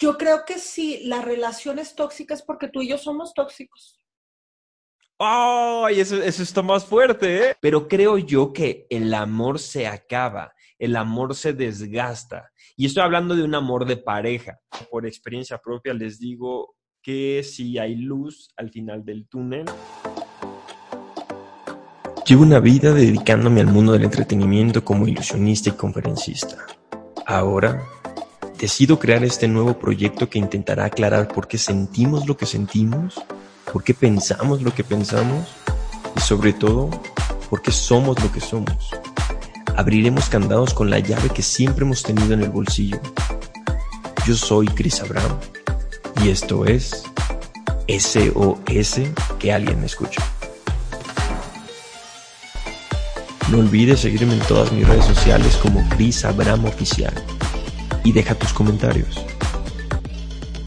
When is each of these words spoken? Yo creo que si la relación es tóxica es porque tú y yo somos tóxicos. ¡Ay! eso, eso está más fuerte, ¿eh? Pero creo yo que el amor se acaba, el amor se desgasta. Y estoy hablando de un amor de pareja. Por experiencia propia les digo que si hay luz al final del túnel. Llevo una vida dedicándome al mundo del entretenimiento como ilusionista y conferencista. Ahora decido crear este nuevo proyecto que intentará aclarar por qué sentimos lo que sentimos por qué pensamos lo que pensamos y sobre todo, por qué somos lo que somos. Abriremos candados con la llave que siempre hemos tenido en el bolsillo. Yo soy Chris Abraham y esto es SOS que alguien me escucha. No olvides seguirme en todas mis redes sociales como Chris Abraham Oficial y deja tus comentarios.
Yo 0.00 0.16
creo 0.16 0.44
que 0.46 0.58
si 0.58 1.04
la 1.04 1.20
relación 1.20 1.78
es 1.78 1.94
tóxica 1.94 2.32
es 2.32 2.40
porque 2.40 2.68
tú 2.68 2.80
y 2.80 2.88
yo 2.88 2.96
somos 2.96 3.34
tóxicos. 3.34 4.00
¡Ay! 5.18 6.00
eso, 6.00 6.16
eso 6.22 6.42
está 6.42 6.62
más 6.62 6.86
fuerte, 6.86 7.50
¿eh? 7.50 7.56
Pero 7.60 7.86
creo 7.86 8.16
yo 8.16 8.50
que 8.50 8.86
el 8.88 9.12
amor 9.12 9.58
se 9.58 9.86
acaba, 9.86 10.54
el 10.78 10.96
amor 10.96 11.34
se 11.34 11.52
desgasta. 11.52 12.50
Y 12.76 12.86
estoy 12.86 13.02
hablando 13.02 13.36
de 13.36 13.42
un 13.42 13.54
amor 13.54 13.84
de 13.84 13.98
pareja. 13.98 14.58
Por 14.90 15.06
experiencia 15.06 15.58
propia 15.58 15.92
les 15.92 16.18
digo 16.18 16.76
que 17.02 17.42
si 17.42 17.76
hay 17.76 17.96
luz 17.96 18.54
al 18.56 18.70
final 18.70 19.04
del 19.04 19.28
túnel. 19.28 19.66
Llevo 22.24 22.42
una 22.42 22.58
vida 22.58 22.94
dedicándome 22.94 23.60
al 23.60 23.66
mundo 23.66 23.92
del 23.92 24.04
entretenimiento 24.04 24.82
como 24.82 25.06
ilusionista 25.06 25.68
y 25.68 25.72
conferencista. 25.72 26.56
Ahora 27.26 27.86
decido 28.60 28.98
crear 28.98 29.24
este 29.24 29.48
nuevo 29.48 29.78
proyecto 29.78 30.28
que 30.28 30.38
intentará 30.38 30.84
aclarar 30.84 31.28
por 31.28 31.48
qué 31.48 31.58
sentimos 31.58 32.26
lo 32.26 32.36
que 32.36 32.46
sentimos 32.46 33.20
por 33.72 33.84
qué 33.84 33.94
pensamos 33.94 34.62
lo 34.62 34.74
que 34.74 34.84
pensamos 34.84 35.48
y 36.16 36.20
sobre 36.20 36.52
todo, 36.52 36.90
por 37.48 37.62
qué 37.62 37.70
somos 37.70 38.20
lo 38.20 38.32
que 38.32 38.40
somos. 38.40 38.90
Abriremos 39.76 40.28
candados 40.28 40.74
con 40.74 40.90
la 40.90 40.98
llave 40.98 41.30
que 41.30 41.42
siempre 41.42 41.84
hemos 41.84 42.02
tenido 42.02 42.34
en 42.34 42.42
el 42.42 42.50
bolsillo. 42.50 43.00
Yo 44.26 44.34
soy 44.34 44.66
Chris 44.66 45.00
Abraham 45.00 45.36
y 46.22 46.30
esto 46.30 46.66
es 46.66 47.04
SOS 47.88 49.00
que 49.38 49.52
alguien 49.52 49.80
me 49.80 49.86
escucha. 49.86 50.22
No 53.50 53.58
olvides 53.58 54.00
seguirme 54.00 54.34
en 54.34 54.40
todas 54.40 54.70
mis 54.72 54.86
redes 54.86 55.06
sociales 55.06 55.56
como 55.56 55.88
Chris 55.90 56.24
Abraham 56.24 56.66
Oficial 56.66 57.14
y 58.04 58.12
deja 58.12 58.34
tus 58.34 58.52
comentarios. 58.52 59.24